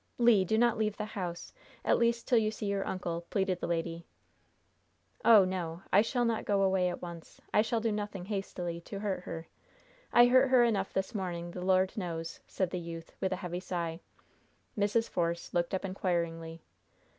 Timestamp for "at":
1.85-1.99, 6.89-7.03